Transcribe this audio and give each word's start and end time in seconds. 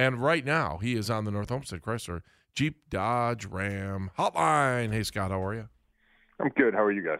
And 0.00 0.16
right 0.16 0.46
now, 0.46 0.78
he 0.78 0.94
is 0.94 1.10
on 1.10 1.26
the 1.26 1.30
North 1.30 1.52
Olmsted 1.52 1.82
Chrysler 1.82 2.22
Jeep 2.54 2.88
Dodge 2.88 3.44
Ram 3.44 4.10
hotline. 4.18 4.94
Hey, 4.94 5.02
Scott, 5.02 5.30
how 5.30 5.44
are 5.44 5.52
you? 5.52 5.68
I'm 6.40 6.48
good. 6.56 6.72
How 6.72 6.82
are 6.82 6.90
you 6.90 7.02
guys? 7.02 7.18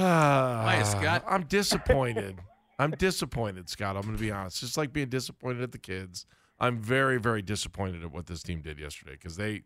Uh, 0.00 0.68
Hiya, 0.68 0.84
Scott. 0.84 1.24
I'm 1.28 1.44
disappointed. 1.44 2.40
I'm 2.80 2.90
disappointed, 2.90 3.68
Scott. 3.68 3.94
I'm 3.94 4.02
going 4.02 4.16
to 4.16 4.20
be 4.20 4.32
honest. 4.32 4.58
Just 4.58 4.76
like 4.76 4.92
being 4.92 5.08
disappointed 5.08 5.62
at 5.62 5.70
the 5.70 5.78
kids. 5.78 6.26
I'm 6.58 6.80
very, 6.80 7.20
very 7.20 7.40
disappointed 7.40 8.02
at 8.02 8.10
what 8.10 8.26
this 8.26 8.42
team 8.42 8.62
did 8.62 8.80
yesterday 8.80 9.12
because 9.12 9.36
they 9.36 9.62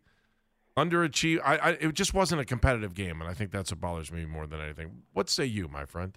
underachieved. 0.77 1.39
I, 1.43 1.55
I, 1.57 1.69
it 1.71 1.93
just 1.95 2.13
wasn't 2.13 2.41
a 2.41 2.45
competitive 2.45 2.93
game, 2.93 3.19
and 3.19 3.27
I 3.27 3.33
think 3.33 3.49
that's 3.49 3.71
what 3.71 3.81
bothers 3.81 4.11
me 4.11 4.25
more 4.25 4.45
than 4.45 4.61
anything. 4.61 5.01
What 5.13 5.27
say 5.27 5.45
you, 5.45 5.69
my 5.69 5.85
friend? 5.85 6.15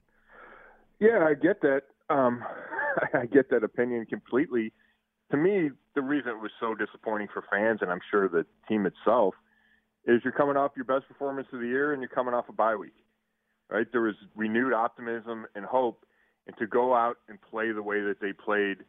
Yeah, 1.00 1.24
I 1.26 1.32
get 1.32 1.62
that. 1.62 1.84
Um, 2.10 2.44
I 3.14 3.24
get 3.24 3.48
that 3.48 3.64
opinion 3.64 4.04
completely. 4.04 4.74
To 5.30 5.36
me, 5.36 5.70
the 5.94 6.02
reason 6.02 6.30
it 6.30 6.40
was 6.40 6.52
so 6.60 6.74
disappointing 6.74 7.28
for 7.32 7.42
fans, 7.50 7.80
and 7.82 7.90
I'm 7.90 8.00
sure 8.10 8.28
the 8.28 8.46
team 8.68 8.86
itself, 8.86 9.34
is 10.06 10.20
you're 10.22 10.32
coming 10.32 10.56
off 10.56 10.72
your 10.76 10.84
best 10.84 11.08
performance 11.08 11.48
of 11.52 11.60
the 11.60 11.66
year 11.66 11.92
and 11.92 12.00
you're 12.00 12.08
coming 12.08 12.32
off 12.32 12.48
a 12.48 12.52
bye 12.52 12.76
week. 12.76 12.94
Right? 13.68 13.86
There 13.90 14.02
was 14.02 14.14
renewed 14.36 14.72
optimism 14.72 15.46
and 15.56 15.64
hope, 15.64 16.04
and 16.46 16.56
to 16.58 16.66
go 16.68 16.94
out 16.94 17.16
and 17.28 17.38
play 17.40 17.72
the 17.72 17.82
way 17.82 18.00
that 18.02 18.20
they 18.20 18.32
played– 18.32 18.78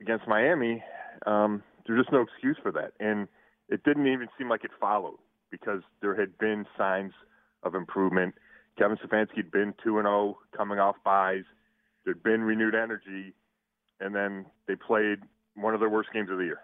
against 0.00 0.26
Miami, 0.26 0.82
um, 1.26 1.62
there's 1.86 2.00
just 2.00 2.12
no 2.12 2.22
excuse 2.22 2.56
for 2.62 2.72
that. 2.72 2.92
And 3.00 3.28
it 3.68 3.82
didn't 3.84 4.06
even 4.06 4.28
seem 4.38 4.48
like 4.48 4.64
it 4.64 4.70
followed 4.80 5.18
because 5.50 5.82
there 6.00 6.18
had 6.18 6.36
been 6.38 6.66
signs 6.76 7.12
of 7.62 7.74
improvement. 7.74 8.34
Kevin 8.78 8.98
Stefanski 8.98 9.36
had 9.36 9.50
been 9.50 9.74
2 9.82 9.98
and 9.98 10.06
0 10.06 10.38
coming 10.56 10.78
off 10.78 10.96
byes. 11.04 11.44
There'd 12.04 12.22
been 12.22 12.42
renewed 12.42 12.74
energy, 12.74 13.32
and 14.00 14.14
then 14.14 14.46
they 14.66 14.76
played 14.76 15.18
one 15.54 15.74
of 15.74 15.80
their 15.80 15.88
worst 15.88 16.10
games 16.12 16.30
of 16.30 16.38
the 16.38 16.44
year. 16.44 16.60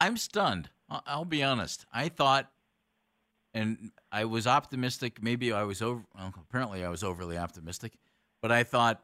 I'm 0.00 0.16
stunned. 0.16 0.70
I'll 1.06 1.24
be 1.24 1.42
honest. 1.42 1.86
I 1.92 2.08
thought, 2.08 2.50
and 3.54 3.92
I 4.10 4.24
was 4.24 4.46
optimistic. 4.46 5.22
Maybe 5.22 5.52
I 5.52 5.62
was 5.62 5.80
over. 5.80 6.02
Well, 6.14 6.34
apparently, 6.36 6.84
I 6.84 6.88
was 6.88 7.04
overly 7.04 7.38
optimistic, 7.38 7.92
but 8.40 8.50
I 8.50 8.64
thought 8.64 9.02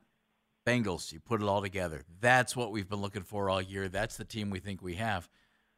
Bengals, 0.67 1.13
you 1.13 1.21
put 1.21 1.41
it 1.41 1.49
all 1.49 1.63
together. 1.63 2.03
That's 2.21 2.55
what 2.55 2.73
we've 2.73 2.89
been 2.89 3.01
looking 3.01 3.23
for 3.23 3.49
all 3.49 3.63
year. 3.63 3.89
That's 3.89 4.17
the 4.17 4.25
team 4.25 4.51
we 4.51 4.59
think 4.59 4.83
we 4.83 4.97
have. 4.97 5.29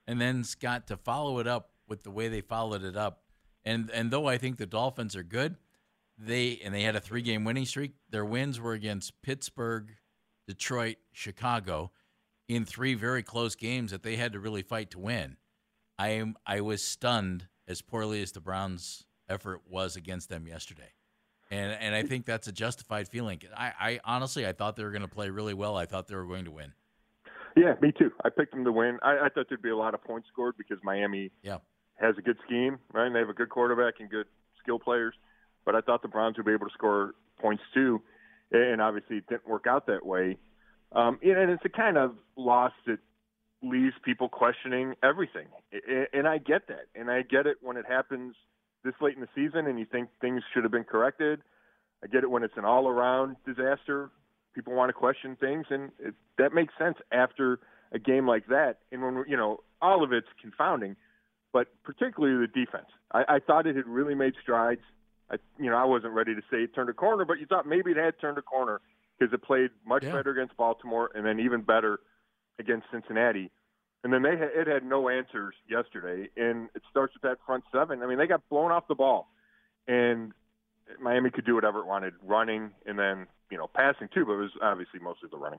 And 0.07 0.21
then 0.21 0.43
Scott 0.43 0.89
to 0.89 0.97
follow 0.97 1.39
it 1.39 1.47
up 1.47 1.71
with 1.87 2.03
the 2.03 2.11
way 2.11 2.29
they 2.29 2.41
followed 2.41 2.83
it 2.83 2.97
up. 2.97 3.23
And 3.65 3.91
and 3.91 4.11
though 4.11 4.27
I 4.27 4.39
think 4.39 4.57
the 4.57 4.67
Dolphins 4.67 5.15
are 5.15 5.23
good, 5.23 5.57
they 6.19 6.61
and 6.65 6.75
they 6.75 6.83
had 6.83 6.97
a 6.97 7.01
three 7.01 7.23
game 7.23 7.45
winning 7.45 7.67
streak. 7.67 7.93
Their 8.11 8.25
wins 8.25 8.59
were 8.59 8.73
against 8.73 9.21
Pittsburgh, 9.23 9.95
Detroit, 10.51 10.97
Chicago 11.13 11.91
in 12.49 12.65
three 12.65 12.95
very 12.95 13.23
close 13.23 13.55
games 13.55 13.91
that 13.93 14.03
they 14.03 14.17
had 14.17 14.33
to 14.33 14.41
really 14.41 14.63
fight 14.63 14.91
to 14.91 14.99
win. 14.99 15.37
I 15.99 16.09
am 16.11 16.37
I 16.47 16.61
was 16.61 16.83
stunned 16.83 17.47
as 17.69 17.83
poorly 17.83 18.23
as 18.23 18.33
the 18.33 18.41
Browns 18.41 19.05
effort 19.29 19.63
was 19.69 19.97
against 19.97 20.29
them 20.29 20.47
yesterday 20.47 20.93
and 21.51 21.77
and 21.81 21.95
I 21.95 22.03
think 22.03 22.25
that's 22.25 22.47
a 22.47 22.53
justified 22.53 23.09
feeling. 23.09 23.41
I, 23.57 23.73
I 23.81 24.01
honestly 24.05 24.47
I 24.47 24.53
thought 24.53 24.77
they 24.77 24.85
were 24.85 24.91
going 24.91 25.03
to 25.03 25.09
play 25.09 25.31
really 25.31 25.55
well. 25.55 25.77
I 25.77 25.87
thought 25.87 26.07
they 26.07 26.15
were 26.15 26.25
going 26.25 26.45
to 26.45 26.51
win. 26.51 26.73
Yeah, 27.57 27.75
me 27.83 27.93
too. 27.93 28.13
I 28.25 28.29
picked 28.29 28.55
them 28.55 28.65
to 28.65 28.73
win. 28.73 28.99
I, 29.03 29.19
I 29.25 29.29
thought 29.29 29.47
there'd 29.49 29.61
be 29.61 29.71
a 29.71 29.77
lot 29.77 29.95
of 29.95 30.05
points 30.05 30.29
scored 30.33 30.55
because 30.57 30.79
Miami 30.85 31.33
yeah. 31.43 31.59
has 31.97 32.15
a 32.17 32.23
good 32.23 32.37
scheme, 32.47 32.79
right? 32.93 33.07
And 33.07 33.15
they 33.15 33.19
have 33.19 33.29
a 33.29 33.35
good 33.35 33.51
quarterback 33.51 33.95
and 33.99 34.09
good 34.09 34.27
skill 34.63 34.79
players. 34.79 35.15
But 35.65 35.75
I 35.75 35.81
thought 35.81 36.03
the 36.03 36.09
Browns 36.09 36.37
would 36.37 36.47
be 36.47 36.53
able 36.53 36.69
to 36.69 36.73
score 36.73 37.15
points 37.41 37.65
too, 37.75 38.01
and 38.53 38.81
obviously 38.81 39.17
it 39.17 39.27
didn't 39.29 39.49
work 39.49 39.67
out 39.67 39.87
that 39.87 40.05
way. 40.05 40.37
Um, 40.93 41.19
and 41.23 41.51
it's 41.51 41.65
a 41.65 41.69
kind 41.69 41.97
of 41.97 42.15
loss 42.37 42.73
that 42.87 42.99
leaves 43.63 43.95
people 44.05 44.29
questioning 44.29 44.95
everything, 45.03 45.47
and 46.13 46.27
I 46.27 46.39
get 46.39 46.69
that, 46.69 46.87
and 46.95 47.11
I 47.11 47.23
get 47.23 47.47
it 47.47 47.59
when 47.61 47.77
it 47.77 47.87
happens– 47.89 48.35
this 48.85 48.95
late 49.01 49.15
in 49.15 49.21
the 49.21 49.29
season 49.35 49.67
and 49.67 49.79
you 49.79 49.87
think 49.87 50.09
things 50.21 50.43
should 50.53 50.63
have 50.63 50.73
been 50.73 50.85
corrected. 50.85 51.41
I 52.03 52.07
get 52.07 52.23
it 52.23 52.31
when 52.31 52.43
it's 52.43 52.57
an 52.57 52.65
all-around 52.65 53.37
disaster. 53.47 54.11
People 54.55 54.75
want 54.75 54.89
to 54.89 54.93
question 54.93 55.37
things, 55.39 55.67
and 55.71 55.91
it, 55.99 56.15
that 56.39 56.55
makes 56.55 56.73
sense 56.79 56.97
after 57.13 57.61
a 57.93 57.99
game 57.99 58.27
like 58.27 58.47
that. 58.47 58.79
And 58.91 59.03
when 59.03 59.25
you 59.29 59.37
know 59.37 59.59
all 59.83 60.03
of 60.03 60.13
it's 60.13 60.27
confounding, 60.41 60.97
but 61.53 61.69
particularly 61.85 62.47
the 62.47 62.65
defense. 62.65 62.87
I, 63.13 63.25
I 63.29 63.39
thought 63.39 63.67
it 63.67 63.77
had 63.77 63.87
really 63.87 64.15
made 64.15 64.35
strides. 64.43 64.81
I, 65.31 65.37
you 65.59 65.71
know, 65.71 65.77
I 65.77 65.85
wasn't 65.85 66.13
ready 66.13 66.35
to 66.35 66.41
say 66.51 66.59
it 66.59 66.75
turned 66.75 66.91
a 66.91 66.95
corner, 66.95 67.25
but 67.25 67.39
you 67.39 67.47
thought 67.47 67.67
maybe 67.67 67.93
it 67.93 67.97
had 67.97 68.19
turned 68.21 68.39
a 68.39 68.43
corner 68.43 68.81
because 69.19 69.33
it 69.33 69.43
played 69.43 69.71
much 69.87 70.03
yeah. 70.03 70.13
better 70.13 70.31
against 70.31 70.57
Baltimore 70.57 71.11
and 71.15 71.25
then 71.25 71.39
even 71.41 71.63
better 71.63 72.01
against 72.59 72.87
Cincinnati. 72.93 73.51
And 74.03 74.13
then 74.13 74.23
they 74.23 74.31
had, 74.31 74.51
it 74.55 74.67
had 74.67 74.85
no 74.85 75.09
answers 75.09 75.55
yesterday, 75.69 76.29
and 76.37 76.69
it 76.75 76.83
starts 76.91 77.15
with 77.15 77.23
that 77.23 77.37
front 77.45 77.65
seven. 77.73 78.03
I 78.03 78.07
mean, 78.07 78.19
they 78.19 78.27
got 78.27 78.49
blown 78.49 78.71
off 78.71 78.89
the 78.89 78.95
ball, 78.95 79.29
and 79.87 80.33
Miami 81.01 81.31
could 81.31 81.45
do 81.45 81.55
whatever 81.55 81.81
it 81.81 81.87
wanted, 81.87 82.15
running 82.23 82.71
and 82.87 82.99
then 82.99 83.27
you 83.51 83.59
know 83.59 83.69
passing 83.75 84.09
too, 84.13 84.25
but 84.25 84.33
it 84.33 84.37
was 84.37 84.51
obviously 84.63 85.01
mostly 85.01 85.29
the 85.31 85.37
running. 85.37 85.59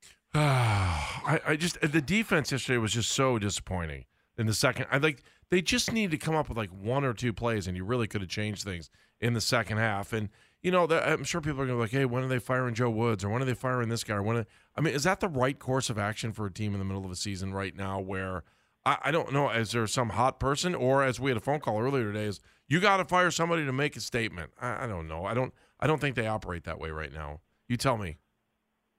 I, 0.34 1.40
I 1.46 1.56
just 1.56 1.80
the 1.80 2.00
defense 2.00 2.52
yesterday 2.52 2.78
was 2.78 2.92
just 2.92 3.10
so 3.10 3.38
disappointing 3.38 4.04
in 4.36 4.46
the 4.46 4.54
second. 4.54 4.86
I 4.90 4.98
like 4.98 5.24
they 5.50 5.62
just 5.62 5.92
needed 5.92 6.10
to 6.12 6.24
come 6.24 6.34
up 6.34 6.48
with 6.48 6.58
like 6.58 6.70
one 6.70 7.04
or 7.04 7.14
two 7.14 7.32
plays, 7.32 7.66
and 7.66 7.76
you 7.76 7.84
really 7.84 8.06
could 8.06 8.20
have 8.20 8.30
changed 8.30 8.64
things 8.64 8.90
in 9.20 9.32
the 9.34 9.40
second 9.40 9.78
half. 9.78 10.12
And 10.12 10.28
you 10.62 10.70
know, 10.72 10.86
I'm 10.88 11.24
sure 11.24 11.40
people 11.40 11.62
are 11.62 11.66
going 11.66 11.78
to 11.78 11.82
be 11.82 11.82
like, 11.82 11.90
hey, 11.92 12.04
when 12.04 12.24
are 12.24 12.28
they 12.28 12.40
firing 12.40 12.74
Joe 12.74 12.90
Woods 12.90 13.24
or 13.24 13.28
when 13.28 13.40
are 13.42 13.44
they 13.44 13.54
firing 13.54 13.88
this 13.88 14.02
guy? 14.02 14.16
Or 14.16 14.22
when 14.22 14.38
are, 14.38 14.46
I 14.76 14.80
mean, 14.80 14.92
is 14.92 15.04
that 15.04 15.20
the 15.20 15.28
right 15.28 15.58
course 15.58 15.88
of 15.88 15.98
action 15.98 16.32
for 16.32 16.46
a 16.46 16.52
team 16.52 16.72
in 16.72 16.80
the 16.80 16.84
middle 16.84 17.04
of 17.04 17.10
a 17.10 17.16
season 17.16 17.52
right 17.52 17.76
now 17.76 18.00
where 18.00 18.42
I, 18.84 18.98
I 19.04 19.10
don't 19.10 19.32
know, 19.32 19.50
is 19.50 19.70
there 19.70 19.86
some 19.86 20.10
hot 20.10 20.40
person 20.40 20.74
or 20.74 21.04
as 21.04 21.20
we 21.20 21.30
had 21.30 21.36
a 21.36 21.40
phone 21.40 21.60
call 21.60 21.80
earlier 21.80 22.12
today, 22.12 22.24
is 22.24 22.40
you 22.66 22.80
got 22.80 22.96
to 22.96 23.04
fire 23.04 23.30
somebody 23.30 23.64
to 23.64 23.72
make 23.72 23.96
a 23.96 24.00
statement? 24.00 24.50
I, 24.60 24.84
I 24.84 24.86
don't 24.88 25.06
know. 25.06 25.24
I 25.24 25.34
don't, 25.34 25.54
I 25.78 25.86
don't 25.86 26.00
think 26.00 26.16
they 26.16 26.26
operate 26.26 26.64
that 26.64 26.80
way 26.80 26.90
right 26.90 27.12
now. 27.12 27.40
You 27.68 27.76
tell 27.76 27.96
me. 27.96 28.16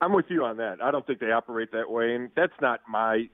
I'm 0.02 0.14
with 0.14 0.26
you 0.30 0.46
on 0.46 0.58
that. 0.58 0.78
I 0.82 0.92
don't 0.92 1.06
think 1.06 1.20
they 1.20 1.32
operate 1.32 1.74
that 1.74 1.90
way, 1.90 2.16
and 2.16 2.30
that's 2.36 2.54
not 2.62 2.80
my. 2.88 3.26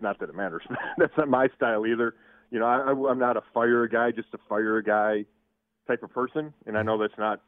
Not 0.00 0.18
that 0.20 0.30
it 0.30 0.34
matters. 0.34 0.62
that's 0.96 1.12
not 1.18 1.28
my 1.28 1.48
style 1.54 1.84
either. 1.86 2.14
You 2.50 2.58
know, 2.58 2.66
I, 2.66 3.10
I'm 3.10 3.18
not 3.18 3.36
a 3.36 3.42
fire 3.52 3.82
a 3.82 3.88
guy 3.88 4.10
just 4.10 4.28
a 4.34 4.38
fire 4.48 4.78
a 4.78 4.84
guy 4.84 5.24
type 5.86 6.02
of 6.02 6.12
person, 6.12 6.52
and 6.66 6.78
I 6.78 6.82
know 6.82 6.98
that's 6.98 7.18
not 7.18 7.40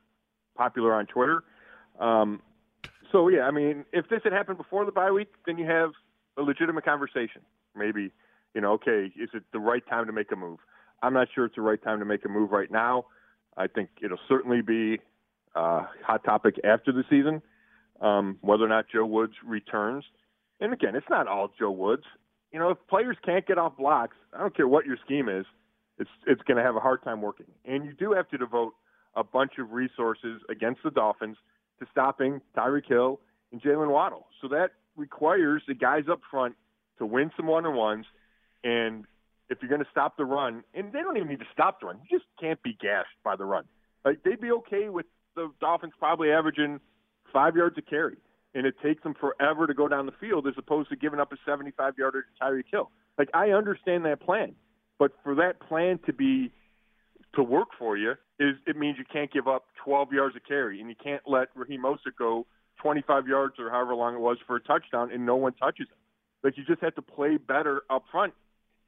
popular 0.56 0.94
on 0.94 1.06
Twitter. 1.06 1.42
Um, 1.98 2.42
so 3.12 3.28
yeah, 3.28 3.42
I 3.42 3.50
mean, 3.50 3.84
if 3.92 4.08
this 4.08 4.20
had 4.24 4.32
happened 4.32 4.58
before 4.58 4.84
the 4.84 4.92
bye 4.92 5.10
week, 5.10 5.28
then 5.46 5.58
you 5.58 5.66
have 5.66 5.90
a 6.36 6.42
legitimate 6.42 6.84
conversation. 6.84 7.42
Maybe, 7.76 8.12
you 8.54 8.60
know, 8.60 8.72
okay, 8.72 9.12
is 9.16 9.30
it 9.32 9.44
the 9.52 9.58
right 9.58 9.82
time 9.88 10.06
to 10.06 10.12
make 10.12 10.30
a 10.32 10.36
move? 10.36 10.58
I'm 11.02 11.14
not 11.14 11.28
sure 11.34 11.46
it's 11.46 11.56
the 11.56 11.62
right 11.62 11.82
time 11.82 11.98
to 12.00 12.04
make 12.04 12.24
a 12.24 12.28
move 12.28 12.50
right 12.50 12.70
now. 12.70 13.06
I 13.56 13.66
think 13.66 13.90
it'll 14.02 14.18
certainly 14.28 14.62
be 14.62 14.98
a 15.54 15.82
hot 16.04 16.24
topic 16.24 16.56
after 16.64 16.92
the 16.92 17.04
season, 17.10 17.42
um, 18.00 18.38
whether 18.40 18.64
or 18.64 18.68
not 18.68 18.86
Joe 18.92 19.06
Woods 19.06 19.34
returns. 19.44 20.04
And 20.60 20.72
again, 20.72 20.94
it's 20.94 21.08
not 21.08 21.26
all 21.26 21.50
Joe 21.58 21.70
Woods. 21.70 22.04
You 22.52 22.58
know, 22.58 22.70
if 22.70 22.78
players 22.88 23.16
can't 23.24 23.46
get 23.46 23.58
off 23.58 23.76
blocks, 23.76 24.16
I 24.34 24.38
don't 24.38 24.56
care 24.56 24.66
what 24.66 24.86
your 24.86 24.96
scheme 25.04 25.28
is, 25.28 25.46
it's 25.98 26.10
it's 26.26 26.42
going 26.42 26.56
to 26.56 26.62
have 26.62 26.76
a 26.76 26.80
hard 26.80 27.02
time 27.02 27.20
working. 27.22 27.46
And 27.64 27.84
you 27.84 27.92
do 27.92 28.12
have 28.12 28.28
to 28.30 28.38
devote 28.38 28.72
a 29.14 29.22
bunch 29.22 29.52
of 29.58 29.72
resources 29.72 30.40
against 30.48 30.82
the 30.82 30.90
Dolphins 30.90 31.36
to 31.78 31.86
stopping 31.90 32.40
Tyreek 32.56 32.86
Hill 32.88 33.20
and 33.52 33.60
Jaylen 33.60 33.90
Waddle. 33.90 34.26
So 34.40 34.48
that 34.48 34.70
requires 34.96 35.62
the 35.66 35.74
guys 35.74 36.04
up 36.10 36.20
front 36.30 36.54
to 36.98 37.06
win 37.06 37.30
some 37.36 37.46
one 37.46 37.66
on 37.66 37.76
ones. 37.76 38.06
And 38.64 39.04
if 39.48 39.58
you're 39.60 39.68
going 39.68 39.82
to 39.82 39.90
stop 39.90 40.16
the 40.16 40.24
run, 40.24 40.62
and 40.74 40.92
they 40.92 41.00
don't 41.00 41.16
even 41.16 41.28
need 41.28 41.40
to 41.40 41.48
stop 41.52 41.80
the 41.80 41.86
run, 41.86 41.98
you 42.08 42.18
just 42.18 42.28
can't 42.40 42.62
be 42.62 42.76
gashed 42.80 43.16
by 43.24 43.36
the 43.36 43.44
run. 43.44 43.64
Like 44.04 44.22
they'd 44.22 44.40
be 44.40 44.52
okay 44.52 44.88
with 44.88 45.06
the 45.34 45.50
Dolphins 45.60 45.92
probably 45.98 46.30
averaging 46.30 46.80
five 47.32 47.56
yards 47.56 47.76
a 47.78 47.82
carry, 47.82 48.16
and 48.54 48.66
it 48.66 48.74
takes 48.82 49.02
them 49.02 49.14
forever 49.14 49.66
to 49.66 49.74
go 49.74 49.88
down 49.88 50.06
the 50.06 50.12
field 50.20 50.46
as 50.46 50.54
opposed 50.58 50.88
to 50.90 50.96
giving 50.96 51.20
up 51.20 51.32
a 51.32 51.36
75 51.46 51.94
yarder 51.98 52.22
to 52.22 52.28
Tyreek 52.42 52.64
Hill. 52.70 52.90
Like 53.18 53.28
I 53.34 53.50
understand 53.50 54.04
that 54.06 54.20
plan, 54.20 54.54
but 54.98 55.12
for 55.22 55.34
that 55.36 55.60
plan 55.60 55.98
to 56.06 56.12
be 56.12 56.52
to 57.34 57.42
work 57.42 57.68
for 57.78 57.96
you 57.96 58.12
is 58.38 58.56
it 58.66 58.76
means 58.76 58.96
you 58.98 59.04
can't 59.10 59.32
give 59.32 59.46
up 59.46 59.66
12 59.84 60.12
yards 60.12 60.36
a 60.36 60.40
carry, 60.40 60.80
and 60.80 60.88
you 60.88 60.96
can't 61.02 61.22
let 61.26 61.48
Raheem 61.54 61.82
Mostert 61.82 62.16
go 62.18 62.46
25 62.82 63.28
yards 63.28 63.54
or 63.58 63.70
however 63.70 63.94
long 63.94 64.14
it 64.14 64.20
was 64.20 64.38
for 64.46 64.56
a 64.56 64.60
touchdown, 64.60 65.10
and 65.12 65.26
no 65.26 65.36
one 65.36 65.52
touches 65.54 65.88
him. 65.88 65.98
Like 66.42 66.56
you 66.56 66.64
just 66.64 66.82
have 66.82 66.94
to 66.94 67.02
play 67.02 67.36
better 67.36 67.82
up 67.90 68.04
front, 68.10 68.32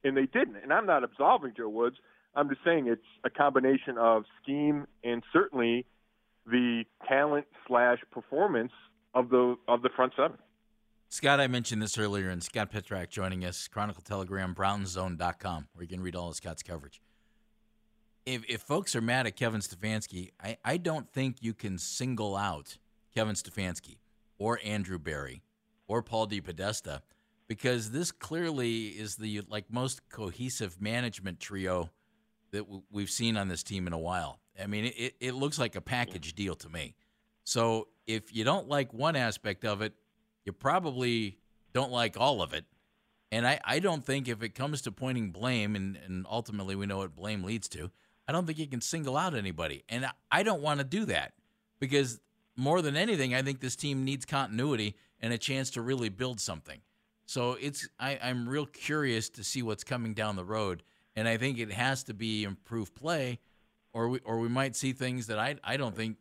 and 0.02 0.16
they 0.16 0.26
didn't. 0.26 0.56
And 0.56 0.72
I'm 0.72 0.86
not 0.86 1.04
absolving 1.04 1.52
Joe 1.56 1.68
Woods. 1.68 1.96
I'm 2.34 2.48
just 2.48 2.62
saying 2.64 2.86
it's 2.88 3.02
a 3.24 3.30
combination 3.30 3.98
of 3.98 4.24
scheme 4.42 4.86
and 5.04 5.22
certainly 5.32 5.84
the 6.46 6.84
talent 7.06 7.46
slash 7.68 7.98
performance 8.10 8.72
of 8.72 8.91
the 9.32 9.56
of 9.66 9.82
the 9.82 9.88
front 9.88 10.12
seven. 10.16 10.38
Scott, 11.08 11.40
I 11.40 11.46
mentioned 11.46 11.82
this 11.82 11.98
earlier, 11.98 12.30
and 12.30 12.42
Scott 12.42 12.72
Petrak 12.72 13.10
joining 13.10 13.44
us, 13.44 13.68
Chronicle 13.68 14.02
Telegram, 14.02 14.54
brownszone.com, 14.54 15.68
where 15.74 15.82
you 15.82 15.88
can 15.88 16.00
read 16.00 16.16
all 16.16 16.30
of 16.30 16.36
Scott's 16.36 16.62
coverage. 16.62 17.02
If, 18.24 18.48
if 18.48 18.62
folks 18.62 18.96
are 18.96 19.02
mad 19.02 19.26
at 19.26 19.36
Kevin 19.36 19.60
Stefanski, 19.60 20.30
I, 20.42 20.56
I 20.64 20.76
don't 20.78 21.10
think 21.10 21.36
you 21.42 21.52
can 21.52 21.76
single 21.76 22.34
out 22.34 22.78
Kevin 23.14 23.34
Stefanski 23.34 23.98
or 24.38 24.58
Andrew 24.64 24.98
Berry 24.98 25.42
or 25.86 26.02
Paul 26.02 26.28
DePodesta 26.28 27.02
because 27.46 27.90
this 27.90 28.10
clearly 28.10 28.86
is 28.86 29.16
the 29.16 29.42
like 29.50 29.70
most 29.70 30.08
cohesive 30.08 30.80
management 30.80 31.40
trio 31.40 31.90
that 32.52 32.60
w- 32.60 32.84
we've 32.90 33.10
seen 33.10 33.36
on 33.36 33.48
this 33.48 33.62
team 33.62 33.86
in 33.86 33.92
a 33.92 33.98
while. 33.98 34.38
I 34.58 34.66
mean, 34.66 34.86
it, 34.96 35.16
it 35.20 35.34
looks 35.34 35.58
like 35.58 35.76
a 35.76 35.82
package 35.82 36.34
deal 36.34 36.54
to 36.54 36.70
me. 36.70 36.94
So 37.44 37.88
if 38.06 38.34
you 38.34 38.44
don't 38.44 38.68
like 38.68 38.92
one 38.92 39.16
aspect 39.16 39.64
of 39.64 39.82
it, 39.82 39.92
you 40.44 40.52
probably 40.52 41.38
don't 41.72 41.92
like 41.92 42.16
all 42.18 42.42
of 42.42 42.52
it. 42.52 42.64
And 43.30 43.46
I, 43.46 43.60
I 43.64 43.78
don't 43.78 44.04
think 44.04 44.28
if 44.28 44.42
it 44.42 44.50
comes 44.54 44.82
to 44.82 44.92
pointing 44.92 45.30
blame, 45.30 45.74
and, 45.74 45.96
and 45.96 46.26
ultimately 46.30 46.76
we 46.76 46.86
know 46.86 46.98
what 46.98 47.16
blame 47.16 47.42
leads 47.42 47.68
to, 47.70 47.90
I 48.28 48.32
don't 48.32 48.46
think 48.46 48.58
you 48.58 48.66
can 48.66 48.80
single 48.80 49.16
out 49.16 49.34
anybody. 49.34 49.84
And 49.88 50.06
I 50.30 50.42
don't 50.42 50.62
want 50.62 50.80
to 50.80 50.84
do 50.84 51.06
that 51.06 51.32
because 51.80 52.20
more 52.56 52.82
than 52.82 52.96
anything, 52.96 53.34
I 53.34 53.42
think 53.42 53.60
this 53.60 53.76
team 53.76 54.04
needs 54.04 54.24
continuity 54.24 54.96
and 55.20 55.32
a 55.32 55.38
chance 55.38 55.70
to 55.70 55.82
really 55.82 56.08
build 56.08 56.40
something. 56.40 56.80
So 57.26 57.56
it's 57.60 57.88
I, 57.98 58.18
I'm 58.22 58.48
real 58.48 58.66
curious 58.66 59.30
to 59.30 59.44
see 59.44 59.62
what's 59.62 59.84
coming 59.84 60.12
down 60.12 60.36
the 60.36 60.44
road. 60.44 60.82
And 61.16 61.26
I 61.26 61.36
think 61.36 61.58
it 61.58 61.72
has 61.72 62.02
to 62.04 62.14
be 62.14 62.44
improved 62.44 62.94
play 62.94 63.38
or 63.92 64.08
we 64.08 64.18
or 64.20 64.38
we 64.38 64.48
might 64.48 64.76
see 64.76 64.92
things 64.92 65.26
that 65.28 65.38
I 65.38 65.56
I 65.64 65.76
don't 65.76 65.96
think 65.96 66.16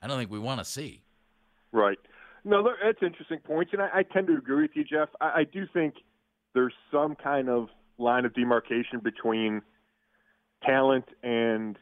I 0.00 0.06
don't 0.06 0.18
think 0.18 0.30
we 0.30 0.38
want 0.38 0.60
to 0.60 0.64
see. 0.64 1.02
Right. 1.72 1.98
No, 2.44 2.62
that's 2.62 2.98
interesting 3.02 3.38
points, 3.38 3.72
and 3.72 3.80
I, 3.80 3.88
I 3.94 4.02
tend 4.02 4.26
to 4.26 4.34
agree 4.34 4.62
with 4.62 4.72
you, 4.74 4.84
Jeff. 4.84 5.08
I, 5.20 5.40
I 5.40 5.44
do 5.50 5.64
think 5.72 5.94
there's 6.54 6.74
some 6.90 7.14
kind 7.14 7.48
of 7.48 7.68
line 7.98 8.24
of 8.24 8.34
demarcation 8.34 8.98
between 9.02 9.62
talent 10.64 11.04
and 11.22 11.78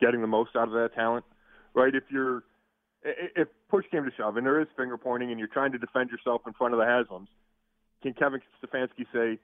getting 0.00 0.20
the 0.20 0.26
most 0.26 0.50
out 0.56 0.68
of 0.68 0.74
that 0.74 0.90
talent. 0.94 1.24
Right? 1.74 1.94
If 1.94 2.04
you're 2.10 2.44
if 3.02 3.48
push 3.68 3.84
came 3.90 4.04
to 4.04 4.10
shove 4.16 4.36
and 4.36 4.46
there 4.46 4.60
is 4.60 4.68
finger 4.76 4.96
pointing 4.96 5.30
and 5.30 5.38
you're 5.38 5.48
trying 5.48 5.72
to 5.72 5.78
defend 5.78 6.10
yourself 6.10 6.42
in 6.46 6.52
front 6.52 6.74
of 6.74 6.78
the 6.78 6.84
Haslams, 6.84 7.26
can 8.02 8.12
Kevin 8.12 8.40
Stefanski 8.62 9.06
say, 9.12 9.40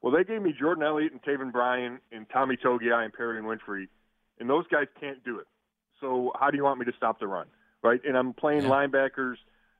"Well, 0.00 0.12
they 0.12 0.24
gave 0.24 0.42
me 0.42 0.54
Jordan 0.58 0.84
Elliott 0.84 1.12
and 1.12 1.22
Taven 1.22 1.52
Bryan 1.52 2.00
and 2.10 2.26
Tommy 2.30 2.56
Togiai 2.56 3.04
and 3.04 3.12
Perrion 3.12 3.44
Winfrey, 3.44 3.88
and 4.40 4.48
those 4.48 4.66
guys 4.68 4.86
can't 4.98 5.22
do 5.22 5.38
it. 5.38 5.46
So 6.00 6.32
how 6.40 6.50
do 6.50 6.56
you 6.56 6.64
want 6.64 6.80
me 6.80 6.86
to 6.86 6.92
stop 6.96 7.20
the 7.20 7.26
run?" 7.26 7.46
Right? 7.82 8.00
And 8.04 8.16
I'm 8.16 8.32
playing 8.32 8.62
yeah. 8.62 8.70
linebackers 8.70 9.36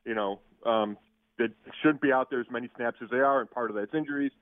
you 0.06 0.14
know, 0.14 0.38
um, 0.64 0.96
that 1.38 1.50
shouldn't 1.82 2.00
be 2.00 2.12
out 2.12 2.31
there 2.31 2.40
as 2.40 2.46
many 2.50 2.70
snaps 2.76 2.98
as 3.02 3.10
they 3.10 3.19
are, 3.19 3.40
and 3.40 3.50
part 3.50 3.69
of 3.70 3.76
that's 3.76 3.93
injuries. 3.93 4.32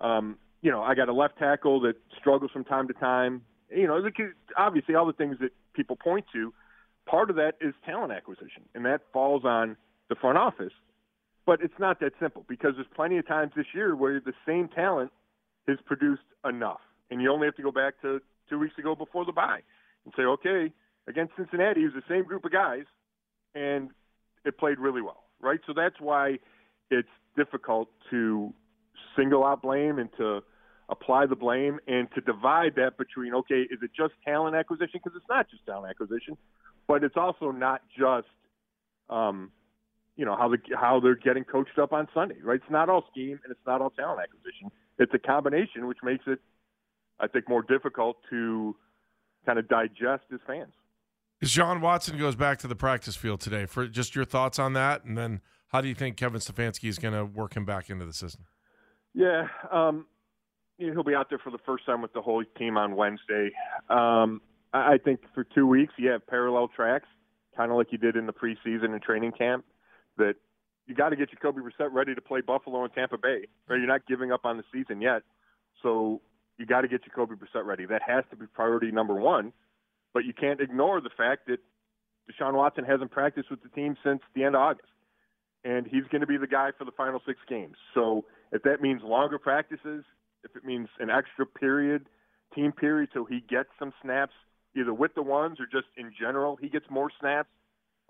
Um, 0.00 0.36
you 0.62 0.70
know, 0.70 0.82
I 0.82 0.94
got 0.94 1.08
a 1.08 1.12
left 1.12 1.38
tackle 1.38 1.80
that 1.80 1.94
struggles 2.20 2.52
from 2.52 2.64
time 2.64 2.86
to 2.86 2.94
time. 2.94 3.42
You 3.74 3.88
know, 3.88 4.00
obviously 4.56 4.94
all 4.94 5.06
the 5.06 5.12
things 5.12 5.36
that 5.40 5.50
people 5.72 5.96
point 5.96 6.26
to. 6.32 6.52
Part 7.06 7.30
of 7.30 7.36
that 7.36 7.54
is 7.60 7.74
talent 7.84 8.12
acquisition, 8.12 8.62
and 8.74 8.84
that 8.84 9.00
falls 9.12 9.44
on 9.44 9.76
the 10.08 10.14
front 10.14 10.38
office. 10.38 10.72
But 11.44 11.60
it's 11.60 11.74
not 11.78 12.00
that 12.00 12.12
simple 12.20 12.44
because 12.48 12.72
there's 12.76 12.86
plenty 12.94 13.18
of 13.18 13.26
times 13.26 13.52
this 13.56 13.66
year 13.74 13.96
where 13.96 14.20
the 14.20 14.32
same 14.46 14.68
talent 14.68 15.10
has 15.68 15.78
produced 15.84 16.22
enough, 16.48 16.80
and 17.10 17.20
you 17.20 17.30
only 17.30 17.46
have 17.46 17.56
to 17.56 17.62
go 17.62 17.72
back 17.72 18.00
to 18.02 18.20
two 18.48 18.58
weeks 18.58 18.78
ago 18.78 18.94
before 18.94 19.24
the 19.24 19.32
bye 19.32 19.60
and 20.04 20.14
say, 20.16 20.22
okay, 20.22 20.72
against 21.08 21.32
Cincinnati, 21.36 21.82
it 21.82 21.94
was 21.94 21.94
the 21.94 22.14
same 22.14 22.24
group 22.24 22.44
of 22.44 22.52
guys, 22.52 22.84
and 23.54 23.90
it 24.44 24.58
played 24.58 24.78
really 24.78 25.02
well, 25.02 25.24
right? 25.40 25.60
So 25.66 25.72
that's 25.74 25.96
why 26.00 26.38
it's 26.90 27.08
difficult 27.36 27.88
to 28.10 28.52
single 29.16 29.44
out 29.44 29.62
blame 29.62 29.98
and 29.98 30.08
to 30.18 30.40
apply 30.88 31.26
the 31.26 31.36
blame 31.36 31.78
and 31.86 32.08
to 32.14 32.20
divide 32.20 32.74
that 32.76 32.98
between 32.98 33.34
okay, 33.34 33.62
is 33.62 33.78
it 33.82 33.90
just 33.96 34.12
talent 34.24 34.54
acquisition? 34.54 35.00
Because 35.02 35.16
it's 35.16 35.28
not 35.28 35.48
just 35.50 35.64
talent 35.66 35.90
acquisition, 35.90 36.36
but 36.86 37.02
it's 37.02 37.16
also 37.16 37.50
not 37.50 37.82
just 37.98 38.28
um, 39.08 39.50
you 40.16 40.24
know 40.24 40.36
how 40.36 40.48
the 40.48 40.58
how 40.78 41.00
they're 41.00 41.16
getting 41.16 41.44
coached 41.44 41.78
up 41.78 41.92
on 41.92 42.08
Sunday, 42.14 42.36
right? 42.42 42.56
It's 42.56 42.70
not 42.70 42.88
all 42.88 43.04
scheme 43.10 43.40
and 43.42 43.50
it's 43.50 43.66
not 43.66 43.80
all 43.80 43.90
talent 43.90 44.20
acquisition. 44.20 44.70
It's 44.98 45.12
a 45.14 45.18
combination, 45.18 45.86
which 45.86 45.98
makes 46.02 46.24
it, 46.26 46.38
I 47.18 47.26
think, 47.26 47.48
more 47.48 47.62
difficult 47.62 48.18
to 48.30 48.76
kind 49.44 49.58
of 49.58 49.68
digest 49.68 50.24
as 50.32 50.40
fans. 50.46 50.72
Deshaun 51.44 51.82
Watson 51.82 52.16
goes 52.16 52.36
back 52.36 52.58
to 52.60 52.66
the 52.66 52.74
practice 52.74 53.16
field 53.16 53.38
today. 53.38 53.66
For 53.66 53.86
just 53.86 54.16
your 54.16 54.24
thoughts 54.24 54.58
on 54.58 54.72
that, 54.72 55.04
and 55.04 55.18
then 55.18 55.42
how 55.68 55.82
do 55.82 55.88
you 55.88 55.94
think 55.94 56.16
Kevin 56.16 56.40
Stefanski 56.40 56.88
is 56.88 56.98
going 56.98 57.12
to 57.12 57.26
work 57.26 57.54
him 57.54 57.66
back 57.66 57.90
into 57.90 58.06
the 58.06 58.14
system? 58.14 58.46
Yeah, 59.12 59.48
um, 59.70 60.06
he'll 60.78 61.04
be 61.04 61.14
out 61.14 61.28
there 61.28 61.38
for 61.38 61.50
the 61.50 61.58
first 61.66 61.84
time 61.84 62.00
with 62.00 62.14
the 62.14 62.22
whole 62.22 62.42
team 62.56 62.78
on 62.78 62.96
Wednesday. 62.96 63.50
Um, 63.90 64.40
I 64.72 64.96
think 64.96 65.20
for 65.34 65.44
two 65.44 65.66
weeks 65.66 65.92
you 65.98 66.08
have 66.10 66.26
parallel 66.26 66.68
tracks, 66.68 67.08
kind 67.54 67.70
of 67.70 67.76
like 67.76 67.88
you 67.92 67.98
did 67.98 68.16
in 68.16 68.24
the 68.24 68.32
preseason 68.32 68.92
and 68.92 69.02
training 69.02 69.32
camp. 69.32 69.66
That 70.16 70.36
you 70.86 70.94
got 70.94 71.10
to 71.10 71.16
get 71.16 71.30
Jacoby 71.30 71.60
Brissett 71.60 71.92
ready 71.92 72.14
to 72.14 72.22
play 72.22 72.40
Buffalo 72.40 72.84
and 72.84 72.92
Tampa 72.94 73.18
Bay. 73.18 73.48
Right? 73.68 73.76
You're 73.76 73.86
not 73.86 74.06
giving 74.06 74.32
up 74.32 74.46
on 74.46 74.56
the 74.56 74.64
season 74.72 75.02
yet, 75.02 75.22
so 75.82 76.22
you 76.56 76.64
got 76.64 76.80
to 76.80 76.88
get 76.88 77.04
Jacoby 77.04 77.34
Brissett 77.34 77.66
ready. 77.66 77.84
That 77.84 78.00
has 78.06 78.24
to 78.30 78.36
be 78.36 78.46
priority 78.46 78.90
number 78.90 79.14
one 79.14 79.52
but 80.14 80.24
you 80.24 80.32
can't 80.32 80.60
ignore 80.60 81.00
the 81.00 81.10
fact 81.14 81.48
that 81.48 81.58
Deshaun 82.30 82.54
Watson 82.54 82.84
hasn't 82.84 83.10
practiced 83.10 83.50
with 83.50 83.62
the 83.62 83.68
team 83.68 83.96
since 84.02 84.20
the 84.34 84.44
end 84.44 84.54
of 84.54 84.62
August. 84.62 84.88
And 85.64 85.86
he's 85.86 86.04
going 86.10 86.20
to 86.20 86.26
be 86.26 86.36
the 86.36 86.46
guy 86.46 86.70
for 86.78 86.84
the 86.84 86.92
final 86.92 87.20
six 87.26 87.38
games. 87.48 87.76
So 87.92 88.24
if 88.52 88.62
that 88.62 88.80
means 88.80 89.02
longer 89.02 89.38
practices, 89.38 90.04
if 90.44 90.54
it 90.56 90.64
means 90.64 90.88
an 91.00 91.10
extra 91.10 91.44
period, 91.44 92.06
team 92.54 92.72
period, 92.72 93.10
so 93.12 93.24
he 93.24 93.40
gets 93.40 93.68
some 93.78 93.92
snaps 94.02 94.32
either 94.76 94.92
with 94.94 95.14
the 95.14 95.22
ones 95.22 95.58
or 95.60 95.66
just 95.66 95.88
in 95.96 96.12
general, 96.18 96.56
he 96.56 96.68
gets 96.68 96.86
more 96.90 97.10
snaps. 97.20 97.48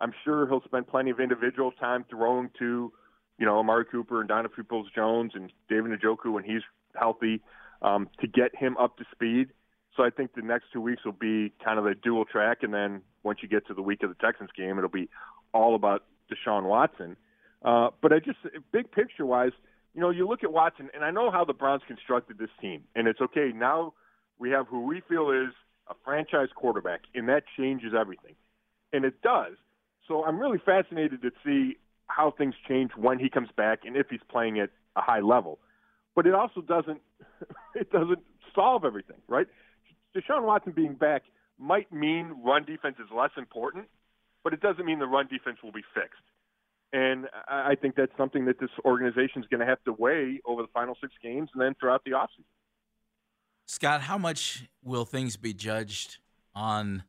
I'm 0.00 0.12
sure 0.24 0.46
he'll 0.48 0.62
spend 0.64 0.88
plenty 0.88 1.10
of 1.10 1.20
individual 1.20 1.70
time 1.72 2.04
throwing 2.10 2.50
to, 2.58 2.92
you 3.38 3.46
know, 3.46 3.58
Amari 3.58 3.84
Cooper 3.84 4.20
and 4.20 4.28
Donovan 4.28 4.50
Peoples 4.54 4.88
Jones 4.94 5.32
and 5.34 5.52
David 5.68 5.98
Njoku 5.98 6.32
when 6.32 6.44
he's 6.44 6.62
healthy 6.96 7.40
um, 7.82 8.08
to 8.20 8.26
get 8.26 8.54
him 8.56 8.76
up 8.76 8.96
to 8.98 9.04
speed. 9.12 9.48
So 9.96 10.02
I 10.02 10.10
think 10.10 10.34
the 10.34 10.42
next 10.42 10.66
two 10.72 10.80
weeks 10.80 11.04
will 11.04 11.12
be 11.12 11.52
kind 11.64 11.78
of 11.78 11.86
a 11.86 11.94
dual 11.94 12.24
track, 12.24 12.58
and 12.62 12.74
then 12.74 13.02
once 13.22 13.40
you 13.42 13.48
get 13.48 13.66
to 13.68 13.74
the 13.74 13.82
week 13.82 14.02
of 14.02 14.08
the 14.08 14.16
Texans 14.16 14.50
game, 14.56 14.76
it'll 14.78 14.90
be 14.90 15.08
all 15.52 15.74
about 15.74 16.04
Deshaun 16.30 16.64
Watson. 16.64 17.16
Uh, 17.64 17.90
but 18.02 18.12
I 18.12 18.18
just, 18.18 18.38
big 18.72 18.90
picture 18.90 19.24
wise, 19.24 19.52
you 19.94 20.00
know, 20.00 20.10
you 20.10 20.28
look 20.28 20.42
at 20.42 20.52
Watson, 20.52 20.90
and 20.94 21.04
I 21.04 21.10
know 21.10 21.30
how 21.30 21.44
the 21.44 21.52
Browns 21.52 21.82
constructed 21.86 22.38
this 22.38 22.50
team, 22.60 22.82
and 22.96 23.06
it's 23.06 23.20
okay. 23.20 23.52
Now 23.54 23.94
we 24.38 24.50
have 24.50 24.66
who 24.66 24.80
we 24.80 25.00
feel 25.08 25.30
is 25.30 25.54
a 25.88 25.94
franchise 26.04 26.48
quarterback, 26.54 27.02
and 27.14 27.28
that 27.28 27.44
changes 27.56 27.92
everything. 27.98 28.34
And 28.92 29.04
it 29.04 29.22
does. 29.22 29.52
So 30.08 30.24
I'm 30.24 30.38
really 30.38 30.58
fascinated 30.58 31.22
to 31.22 31.30
see 31.44 31.76
how 32.06 32.32
things 32.36 32.54
change 32.68 32.90
when 32.96 33.18
he 33.18 33.30
comes 33.30 33.48
back 33.56 33.80
and 33.84 33.96
if 33.96 34.08
he's 34.10 34.20
playing 34.28 34.60
at 34.60 34.70
a 34.96 35.00
high 35.00 35.20
level. 35.20 35.58
But 36.14 36.26
it 36.26 36.34
also 36.34 36.60
doesn't 36.60 37.00
it 37.74 37.90
doesn't 37.90 38.20
solve 38.54 38.84
everything, 38.84 39.16
right? 39.28 39.46
Deshaun 40.16 40.44
Watson 40.44 40.72
being 40.72 40.94
back 40.94 41.22
might 41.58 41.92
mean 41.92 42.34
run 42.44 42.64
defense 42.64 42.96
is 42.98 43.08
less 43.14 43.30
important, 43.36 43.86
but 44.42 44.52
it 44.52 44.60
doesn't 44.60 44.84
mean 44.84 44.98
the 44.98 45.06
run 45.06 45.26
defense 45.28 45.58
will 45.62 45.72
be 45.72 45.84
fixed. 45.94 46.22
And 46.92 47.26
I 47.48 47.74
think 47.74 47.96
that's 47.96 48.12
something 48.16 48.44
that 48.44 48.60
this 48.60 48.70
organization 48.84 49.42
is 49.42 49.48
going 49.48 49.60
to 49.60 49.66
have 49.66 49.82
to 49.84 49.92
weigh 49.92 50.40
over 50.44 50.62
the 50.62 50.68
final 50.72 50.96
six 51.00 51.12
games 51.20 51.50
and 51.52 51.60
then 51.60 51.74
throughout 51.80 52.04
the 52.04 52.12
offseason. 52.12 52.44
Scott, 53.66 54.02
how 54.02 54.16
much 54.16 54.68
will 54.82 55.04
things 55.04 55.36
be 55.36 55.52
judged 55.52 56.18
on 56.54 57.02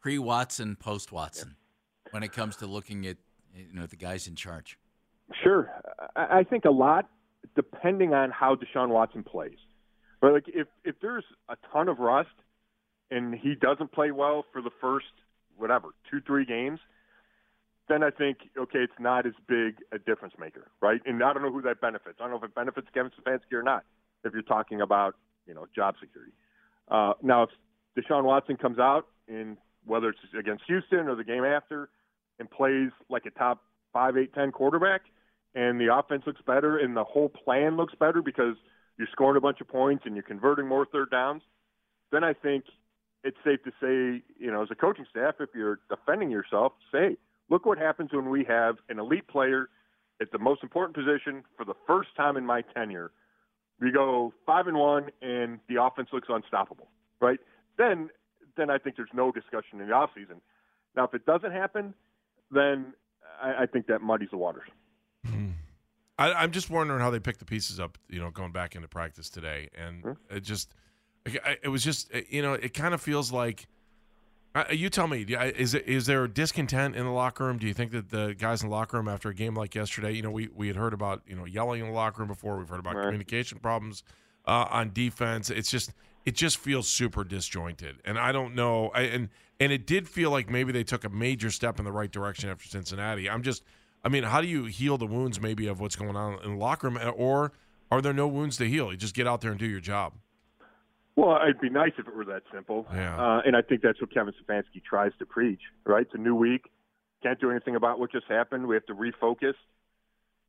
pre 0.00 0.18
Watson, 0.18 0.76
post 0.76 1.12
Watson, 1.12 1.56
yeah. 2.06 2.10
when 2.12 2.22
it 2.22 2.32
comes 2.32 2.56
to 2.56 2.66
looking 2.66 3.06
at 3.06 3.18
you 3.54 3.72
know 3.74 3.84
the 3.84 3.96
guys 3.96 4.28
in 4.28 4.34
charge? 4.34 4.78
Sure, 5.42 5.70
I 6.16 6.38
I 6.38 6.44
think 6.44 6.64
a 6.64 6.70
lot 6.70 7.10
depending 7.54 8.14
on 8.14 8.30
how 8.30 8.56
Deshaun 8.56 8.88
Watson 8.88 9.22
plays. 9.22 9.58
But 10.24 10.32
like 10.32 10.44
if 10.46 10.68
if 10.86 10.94
there's 11.02 11.26
a 11.50 11.56
ton 11.70 11.86
of 11.86 11.98
rust 11.98 12.30
and 13.10 13.34
he 13.34 13.54
doesn't 13.54 13.92
play 13.92 14.10
well 14.10 14.46
for 14.54 14.62
the 14.62 14.70
first 14.80 15.12
whatever 15.58 15.88
two 16.10 16.22
three 16.26 16.46
games, 16.46 16.80
then 17.90 18.02
I 18.02 18.08
think 18.08 18.38
okay, 18.56 18.78
it's 18.78 18.98
not 18.98 19.26
as 19.26 19.34
big 19.46 19.74
a 19.92 19.98
difference 19.98 20.32
maker, 20.40 20.70
right? 20.80 21.02
And 21.04 21.22
I 21.22 21.34
don't 21.34 21.42
know 21.42 21.52
who 21.52 21.60
that 21.60 21.82
benefits. 21.82 22.16
I 22.20 22.22
don't 22.22 22.30
know 22.30 22.38
if 22.38 22.44
it 22.44 22.54
benefits 22.54 22.86
Kevin 22.94 23.12
Stefanski 23.12 23.52
or 23.52 23.62
not. 23.62 23.84
If 24.24 24.32
you're 24.32 24.40
talking 24.40 24.80
about 24.80 25.14
you 25.46 25.52
know 25.52 25.66
job 25.76 25.96
security. 26.00 26.32
Uh, 26.90 27.12
now, 27.22 27.42
if 27.42 27.50
Deshaun 27.94 28.24
Watson 28.24 28.56
comes 28.56 28.78
out 28.78 29.08
in 29.28 29.58
whether 29.84 30.08
it's 30.08 30.18
against 30.38 30.64
Houston 30.68 31.06
or 31.06 31.16
the 31.16 31.24
game 31.24 31.44
after 31.44 31.90
and 32.38 32.50
plays 32.50 32.92
like 33.10 33.26
a 33.26 33.30
top 33.38 33.62
five, 33.92 34.16
eight, 34.16 34.32
ten 34.32 34.52
quarterback, 34.52 35.02
and 35.54 35.78
the 35.78 35.94
offense 35.94 36.22
looks 36.26 36.40
better 36.46 36.78
and 36.78 36.96
the 36.96 37.04
whole 37.04 37.28
plan 37.28 37.76
looks 37.76 37.94
better 38.00 38.22
because 38.22 38.56
you're 38.98 39.08
scoring 39.12 39.36
a 39.36 39.40
bunch 39.40 39.60
of 39.60 39.68
points 39.68 40.04
and 40.06 40.14
you're 40.14 40.22
converting 40.22 40.66
more 40.66 40.86
third 40.86 41.10
downs, 41.10 41.42
then 42.12 42.24
I 42.24 42.32
think 42.32 42.64
it's 43.24 43.36
safe 43.44 43.62
to 43.64 43.70
say, 43.80 44.22
you 44.38 44.52
know, 44.52 44.62
as 44.62 44.68
a 44.70 44.74
coaching 44.74 45.06
staff, 45.10 45.36
if 45.40 45.50
you're 45.54 45.80
defending 45.88 46.30
yourself, 46.30 46.72
say, 46.92 47.16
look 47.48 47.66
what 47.66 47.78
happens 47.78 48.10
when 48.12 48.28
we 48.30 48.44
have 48.44 48.76
an 48.88 48.98
elite 48.98 49.26
player 49.26 49.68
at 50.20 50.30
the 50.30 50.38
most 50.38 50.62
important 50.62 50.94
position 50.94 51.42
for 51.56 51.64
the 51.64 51.74
first 51.86 52.10
time 52.16 52.36
in 52.36 52.46
my 52.46 52.62
tenure. 52.62 53.10
We 53.80 53.90
go 53.90 54.32
five 54.46 54.66
and 54.68 54.76
one, 54.76 55.10
and 55.20 55.58
the 55.68 55.82
offense 55.82 56.10
looks 56.12 56.28
unstoppable, 56.30 56.88
right? 57.20 57.40
Then, 57.76 58.10
then 58.56 58.70
I 58.70 58.78
think 58.78 58.96
there's 58.96 59.08
no 59.12 59.32
discussion 59.32 59.80
in 59.80 59.88
the 59.88 59.92
offseason. 59.92 60.40
Now, 60.94 61.04
if 61.04 61.14
it 61.14 61.26
doesn't 61.26 61.50
happen, 61.50 61.94
then 62.50 62.94
I, 63.42 63.62
I 63.62 63.66
think 63.66 63.88
that 63.88 64.00
muddies 64.00 64.28
the 64.30 64.36
waters. 64.36 64.68
Mm-hmm. 65.26 65.50
I, 66.18 66.32
I'm 66.32 66.50
just 66.52 66.70
wondering 66.70 67.00
how 67.00 67.10
they 67.10 67.20
picked 67.20 67.38
the 67.40 67.44
pieces 67.44 67.80
up. 67.80 67.98
You 68.08 68.20
know, 68.20 68.30
going 68.30 68.52
back 68.52 68.74
into 68.76 68.88
practice 68.88 69.28
today, 69.30 69.68
and 69.76 70.16
it 70.30 70.40
just, 70.40 70.72
it 71.24 71.68
was 71.68 71.82
just, 71.82 72.10
you 72.28 72.42
know, 72.42 72.54
it 72.54 72.74
kind 72.74 72.94
of 72.94 73.00
feels 73.00 73.32
like. 73.32 73.66
Uh, 74.56 74.62
you 74.70 74.88
tell 74.88 75.08
me, 75.08 75.22
is 75.22 75.74
is 75.74 76.06
there 76.06 76.28
discontent 76.28 76.94
in 76.94 77.04
the 77.04 77.10
locker 77.10 77.44
room? 77.44 77.58
Do 77.58 77.66
you 77.66 77.74
think 77.74 77.90
that 77.90 78.10
the 78.10 78.36
guys 78.38 78.62
in 78.62 78.68
the 78.68 78.74
locker 78.74 78.96
room 78.96 79.08
after 79.08 79.28
a 79.28 79.34
game 79.34 79.56
like 79.56 79.74
yesterday, 79.74 80.12
you 80.12 80.22
know, 80.22 80.30
we 80.30 80.48
we 80.54 80.68
had 80.68 80.76
heard 80.76 80.92
about 80.92 81.22
you 81.26 81.34
know 81.34 81.44
yelling 81.44 81.80
in 81.80 81.88
the 81.88 81.92
locker 81.92 82.22
room 82.22 82.28
before. 82.28 82.56
We've 82.56 82.68
heard 82.68 82.78
about 82.78 82.94
Right. 82.94 83.06
communication 83.06 83.58
problems 83.58 84.04
uh, 84.46 84.66
on 84.70 84.92
defense. 84.92 85.50
It's 85.50 85.72
just 85.72 85.92
it 86.24 86.36
just 86.36 86.58
feels 86.58 86.86
super 86.86 87.24
disjointed, 87.24 87.96
and 88.04 88.16
I 88.16 88.30
don't 88.30 88.54
know. 88.54 88.90
I, 88.94 89.02
and 89.02 89.28
and 89.58 89.72
it 89.72 89.88
did 89.88 90.08
feel 90.08 90.30
like 90.30 90.48
maybe 90.48 90.70
they 90.70 90.84
took 90.84 91.02
a 91.02 91.08
major 91.10 91.50
step 91.50 91.80
in 91.80 91.84
the 91.84 91.90
right 91.90 92.12
direction 92.12 92.48
after 92.48 92.68
Cincinnati. 92.68 93.28
I'm 93.28 93.42
just, 93.42 93.64
I 94.04 94.08
mean, 94.08 94.24
how 94.24 94.40
do 94.40 94.46
you 94.46 94.64
heal 94.66 94.98
the 94.98 95.06
wounds 95.06 95.40
maybe 95.40 95.66
of 95.66 95.80
what's 95.80 95.96
going 95.96 96.16
on 96.16 96.38
in 96.44 96.52
the 96.52 96.56
locker 96.56 96.88
room, 96.88 96.98
or 97.16 97.52
are 97.90 98.02
there 98.02 98.12
no 98.12 98.28
wounds 98.28 98.56
to 98.58 98.68
heal? 98.68 98.90
You 98.90 98.98
just 98.98 99.14
get 99.14 99.26
out 99.26 99.40
there 99.40 99.50
and 99.50 99.58
do 99.58 99.66
your 99.66 99.80
job. 99.80 100.12
Well, 101.16 101.38
it'd 101.42 101.60
be 101.60 101.70
nice 101.70 101.92
if 101.96 102.08
it 102.08 102.14
were 102.14 102.24
that 102.24 102.42
simple. 102.52 102.86
Yeah. 102.92 103.16
Uh, 103.16 103.40
and 103.46 103.56
I 103.56 103.62
think 103.62 103.82
that's 103.82 104.00
what 104.00 104.12
Kevin 104.12 104.34
Stefanski 104.34 104.82
tries 104.82 105.12
to 105.20 105.26
preach, 105.26 105.60
right? 105.86 106.02
It's 106.02 106.14
a 106.14 106.18
new 106.18 106.34
week. 106.34 106.70
Can't 107.22 107.40
do 107.40 107.50
anything 107.50 107.76
about 107.76 107.98
what 107.98 108.10
just 108.12 108.26
happened. 108.28 108.66
We 108.66 108.74
have 108.74 108.86
to 108.86 108.94
refocus. 108.94 109.54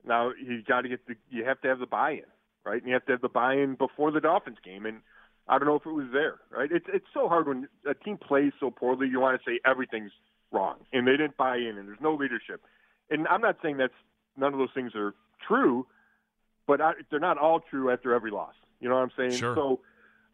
Now 0.04 0.32
you 0.32 0.62
got 0.68 0.82
to 0.82 0.90
get 0.90 1.06
the 1.08 1.16
you 1.30 1.46
have 1.46 1.62
to 1.62 1.68
have 1.68 1.80
the 1.80 1.86
buy-in, 1.86 2.24
right? 2.66 2.82
And 2.82 2.88
you 2.88 2.94
have 2.94 3.06
to 3.06 3.12
have 3.14 3.22
the 3.22 3.30
buy-in 3.30 3.76
before 3.76 4.12
the 4.12 4.20
Dolphins 4.20 4.58
game. 4.64 4.86
And 4.86 5.02
I 5.48 5.58
don't 5.58 5.68
know 5.68 5.76
if 5.76 5.86
it 5.86 5.92
was 5.92 6.08
there, 6.12 6.40
right? 6.52 6.70
It's 6.72 6.88
it's 6.92 7.06
so 7.14 7.30
hard 7.30 7.48
when 7.48 7.68
a 7.88 7.94
team 7.94 8.18
plays 8.18 8.52
so 8.60 8.72
poorly. 8.72 9.08
You 9.08 9.20
want 9.20 9.40
to 9.40 9.50
say 9.50 9.60
everything's 9.66 10.12
wrong, 10.52 10.78
and 10.92 11.08
they 11.08 11.12
didn't 11.12 11.38
buy 11.38 11.58
in, 11.58 11.78
and 11.78 11.88
there's 11.88 12.02
no 12.02 12.16
leadership. 12.16 12.62
And 13.10 13.28
I'm 13.28 13.42
not 13.42 13.58
saying 13.62 13.78
that's 13.78 13.94
none 14.38 14.54
of 14.54 14.60
those 14.60 14.74
things 14.74 14.94
are 14.96 15.14
true, 15.48 15.86
but 16.68 16.82
I, 16.82 16.94
they're 17.10 17.20
not 17.20 17.38
all 17.38 17.60
true 17.60 17.92
after 17.92 18.14
every 18.14 18.32
loss. 18.32 18.54
You 18.80 18.90
know 18.90 18.96
what 18.96 19.02
I'm 19.02 19.12
saying? 19.18 19.40
Sure. 19.40 19.56
So 19.56 19.80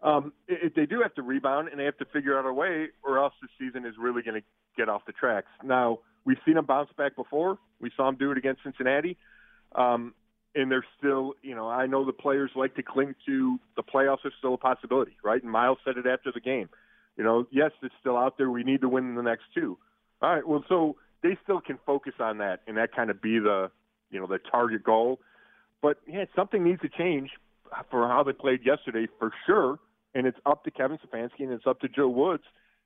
um, 0.04 0.34
if 0.48 0.74
they 0.74 0.86
do 0.86 1.02
have 1.02 1.14
to 1.16 1.22
rebound 1.22 1.70
and 1.70 1.80
they 1.80 1.86
have 1.86 1.98
to 1.98 2.06
figure 2.06 2.38
out 2.38 2.46
a 2.46 2.54
way, 2.54 2.88
or 3.04 3.20
else 3.20 3.34
the 3.42 3.48
season 3.60 3.86
is 3.86 3.96
really 4.00 4.22
going 4.22 4.40
to 4.42 4.48
get 4.78 4.90
off 4.90 5.06
the 5.06 5.12
tracks. 5.12 5.48
Now 5.64 6.00
we've 6.26 6.40
seen 6.46 6.56
them 6.56 6.66
bounce 6.66 6.90
back 6.98 7.16
before. 7.16 7.58
We 7.80 7.92
saw 7.96 8.06
them 8.06 8.16
do 8.16 8.32
it 8.32 8.38
against 8.38 8.64
Cincinnati, 8.64 9.18
um, 9.76 10.14
and 10.56 10.72
they're 10.72 10.86
still, 10.98 11.34
you 11.42 11.56
know, 11.56 11.70
I 11.70 11.88
know 11.88 12.06
the 12.06 12.14
players 12.14 12.52
like 12.56 12.76
to 12.76 12.84
cling 12.84 13.16
to 13.26 13.60
the 13.76 13.84
playoffs 13.84 14.26
are 14.26 14.34
still 14.38 14.54
a 14.54 14.58
possibility, 14.58 15.18
right? 15.24 15.42
And 15.42 15.52
Myles 15.52 15.78
said 15.86 15.98
it 15.98 16.06
after 16.06 16.32
the 16.32 16.42
game. 16.42 16.70
You 17.18 17.24
know, 17.24 17.46
yes, 17.52 17.72
it's 17.84 17.94
still 18.00 18.18
out 18.18 18.38
there. 18.38 18.50
We 18.50 18.64
need 18.64 18.82
to 18.82 18.90
win 18.90 19.16
the 19.16 19.22
next 19.22 19.44
two. 19.54 19.78
All 20.22 20.34
right, 20.34 20.48
well, 20.48 20.64
so 20.70 20.96
they 21.24 21.38
still 21.44 21.62
can 21.62 21.78
focus 21.86 22.14
on 22.20 22.40
that, 22.40 22.62
and 22.68 22.78
that 22.78 22.96
kind 22.96 23.10
of 23.10 23.22
be 23.22 23.40
the, 23.40 23.72
you 24.10 24.20
know, 24.20 24.28
the 24.28 24.40
target 24.40 24.84
goal. 24.84 25.20
But 25.82 25.98
yeah, 26.08 26.26
something 26.36 26.64
needs 26.64 26.82
to 26.82 26.90
change 26.90 27.32
for 27.90 28.08
how 28.08 28.24
they 28.24 28.34
played 28.34 28.66
yesterday 28.66 29.08
for 29.20 29.32
sure. 29.46 29.80
And 30.14 30.28
it's 30.28 30.38
up 30.46 30.64
to 30.66 30.72
Kevin 30.72 30.98
Stefanski 30.98 31.40
and 31.40 31.52
it's 31.52 31.66
up 31.66 31.80
to 31.82 31.88
Joe 31.88 32.10
Woods 32.10 32.44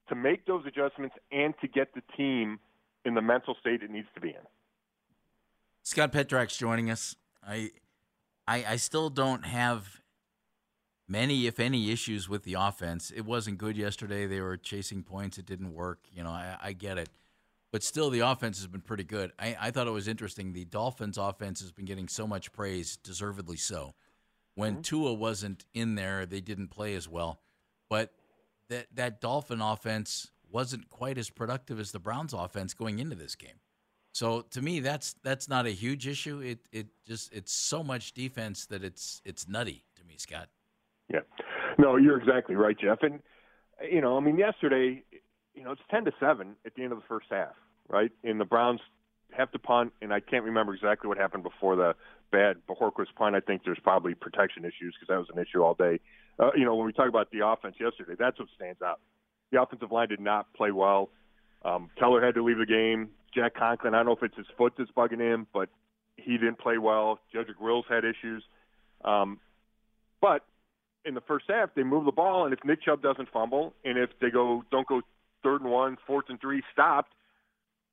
to 0.10 0.16
make 0.16 0.46
those 0.46 0.64
adjustments 0.68 1.16
and 1.32 1.54
to 1.62 1.68
get 1.68 1.94
the 1.96 2.02
team 2.16 2.60
in 3.04 3.16
the 3.16 3.22
mental 3.22 3.56
state 3.60 3.82
it 3.82 3.90
needs 3.90 4.08
to 4.14 4.22
be 4.22 4.30
in. 4.30 4.46
Scott 5.82 6.12
Petrak's 6.12 6.58
joining 6.58 6.90
us. 6.90 7.16
I, 7.46 7.72
I, 8.48 8.66
I 8.70 8.76
still 8.76 9.10
don't 9.10 9.46
have 9.46 10.02
many, 11.08 11.48
if 11.48 11.60
any, 11.60 11.92
issues 11.92 12.30
with 12.30 12.44
the 12.44 12.54
offense. 12.54 13.12
It 13.16 13.26
wasn't 13.26 13.58
good 13.58 13.78
yesterday. 13.78 14.26
They 14.26 14.42
were 14.42 14.58
chasing 14.58 15.04
points. 15.04 15.38
It 15.38 15.46
didn't 15.46 15.74
work. 15.74 16.00
You 16.14 16.24
know, 16.24 16.32
I, 16.32 16.58
I 16.62 16.74
get 16.74 16.98
it. 16.98 17.10
But 17.76 17.84
still, 17.84 18.10
the 18.10 18.22
offense 18.22 18.60
has 18.60 18.68
been 18.68 18.80
pretty 18.80 19.04
good. 19.04 19.34
I, 19.38 19.58
I 19.60 19.70
thought 19.70 19.86
it 19.86 19.92
was 19.92 20.08
interesting. 20.08 20.54
The 20.54 20.64
Dolphins' 20.64 21.18
offense 21.18 21.60
has 21.60 21.74
been 21.74 21.84
getting 21.84 22.08
so 22.08 22.26
much 22.26 22.54
praise, 22.54 22.96
deservedly 22.96 23.58
so. 23.58 23.96
When 24.54 24.76
mm-hmm. 24.76 24.82
Tua 24.84 25.14
wasn't 25.14 25.66
in 25.74 25.96
there, 25.96 26.26
they 26.26 26.40
didn't 26.40 26.70
play 26.70 26.96
as 26.96 27.10
well. 27.10 27.42
But 27.90 28.14
that 28.70 28.88
that 28.94 29.20
Dolphin 29.20 29.60
offense 29.60 30.32
wasn't 30.50 30.90
quite 30.90 31.18
as 31.18 31.30
productive 31.30 31.78
as 31.78 31.92
the 31.92 32.00
Browns' 32.00 32.32
offense 32.32 32.74
going 32.74 33.00
into 33.00 33.18
this 33.18 33.36
game. 33.36 33.60
So 34.14 34.46
to 34.52 34.62
me, 34.62 34.80
that's 34.80 35.16
that's 35.22 35.50
not 35.50 35.66
a 35.66 35.72
huge 35.72 36.08
issue. 36.08 36.40
It 36.40 36.60
it 36.72 36.88
just 37.06 37.34
it's 37.34 37.52
so 37.52 37.84
much 37.84 38.14
defense 38.14 38.68
that 38.68 38.86
it's 38.86 39.22
it's 39.26 39.50
nutty 39.50 39.84
to 39.98 40.06
me, 40.06 40.14
Scott. 40.16 40.48
Yeah. 41.12 41.20
No, 41.78 41.98
you're 41.98 42.22
exactly 42.22 42.56
right, 42.56 42.80
Jeff. 42.80 43.00
And 43.02 43.20
you 43.92 44.00
know, 44.00 44.16
I 44.16 44.22
mean, 44.22 44.38
yesterday, 44.38 45.04
you 45.54 45.66
know, 45.66 45.72
it's 45.72 45.82
ten 45.92 46.06
to 46.06 46.14
seven 46.22 46.56
at 46.66 46.74
the 46.76 46.84
end 46.84 46.94
of 46.94 47.00
the 47.00 47.06
first 47.10 47.28
half, 47.30 47.52
right? 47.88 48.12
And 48.24 48.40
the 48.40 48.46
Browns 48.46 48.82
have 49.32 49.52
to 49.52 49.60
punt, 49.60 49.94
and 50.02 50.14
I 50.14 50.20
can't 50.20 50.44
remember 50.44 50.74
exactly 50.74 51.08
what 51.08 51.18
happened 51.18 51.44
before 51.44 51.76
the 51.76 51.96
bad 52.32 52.58
Bojorquez 52.68 53.08
punt. 53.16 53.36
I 53.36 53.40
think 53.40 53.64
there's 53.64 53.80
probably 53.84 54.14
protection 54.14 54.64
issues 54.64 54.96
because 55.00 55.08
that 55.10 55.18
was 55.18 55.28
an 55.34 55.42
issue 55.42 55.64
all 55.64 55.74
day. 55.74 56.00
Uh, 56.40 56.52
you 56.56 56.66
know, 56.66 56.76
when 56.76 56.86
we 56.86 56.94
talk 56.94 57.08
about 57.08 57.32
the 57.32 57.46
offense 57.46 57.76
yesterday, 57.80 58.14
that's 58.18 58.40
what 58.40 58.50
stands 58.56 58.82
out. 58.82 59.00
The 59.52 59.62
offensive 59.62 59.92
line 59.92 60.10
did 60.10 60.20
not 60.20 60.52
play 60.54 60.72
well. 60.72 61.10
Um, 61.64 61.90
Teller 61.98 62.24
had 62.24 62.36
to 62.36 62.44
leave 62.44 62.58
the 62.58 62.66
game. 62.66 63.10
Jack 63.34 63.56
Conklin, 63.56 63.94
I 63.94 63.98
don't 63.98 64.06
know 64.08 64.12
if 64.14 64.24
it's 64.24 64.38
his 64.38 64.48
foot 64.58 64.74
that's 64.78 64.92
bugging 64.92 65.20
him, 65.20 65.48
but 65.54 65.70
he 66.18 66.38
didn't 66.38 66.60
play 66.60 66.78
well. 66.78 67.20
Jedrick 67.34 67.60
Wills 67.60 67.86
had 67.90 68.04
issues. 68.06 68.44
Um, 69.04 69.40
but 70.22 70.46
in 71.04 71.14
the 71.14 71.22
first 71.22 71.46
half, 71.48 71.70
they 71.76 71.84
move 71.84 72.06
the 72.06 72.12
ball, 72.12 72.46
and 72.46 72.54
if 72.54 72.60
Nick 72.64 72.84
Chubb 72.84 73.02
doesn't 73.02 73.30
fumble, 73.32 73.74
and 73.84 73.98
if 73.98 74.10
they 74.20 74.30
go 74.30 74.64
don't 74.72 74.88
go 74.88 75.02
third 75.44 75.62
and 75.62 75.70
one, 75.70 75.98
fourth 76.08 76.26
and 76.30 76.40
three, 76.42 76.64
stopped, 76.74 77.14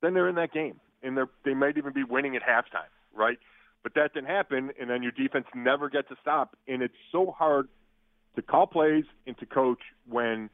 then 0.03 0.13
they're 0.13 0.29
in 0.29 0.35
that 0.35 0.53
game, 0.53 0.79
and 1.01 1.17
they 1.17 1.23
they 1.45 1.53
might 1.55 1.77
even 1.77 1.93
be 1.93 2.03
winning 2.03 2.35
at 2.35 2.43
halftime, 2.43 2.91
right? 3.15 3.39
But 3.81 3.95
that 3.95 4.13
didn't 4.13 4.29
happen, 4.29 4.71
and 4.79 4.89
then 4.89 5.01
your 5.01 5.11
defense 5.13 5.45
never 5.55 5.89
gets 5.89 6.09
to 6.09 6.15
stop, 6.21 6.55
and 6.67 6.83
it's 6.83 6.93
so 7.11 7.33
hard 7.35 7.67
to 8.35 8.41
call 8.41 8.67
plays 8.67 9.05
and 9.27 9.37
to 9.39 9.45
coach 9.45 9.81
when 10.07 10.49